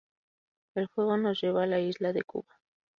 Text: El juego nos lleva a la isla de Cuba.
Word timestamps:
El 0.73 0.87
juego 0.87 1.15
nos 1.17 1.39
lleva 1.43 1.61
a 1.61 1.67
la 1.67 1.79
isla 1.79 2.11
de 2.11 2.23
Cuba. 2.23 2.59